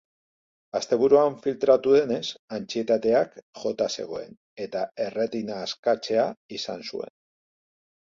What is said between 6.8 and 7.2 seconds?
zuen.